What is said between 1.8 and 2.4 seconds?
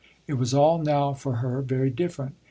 different.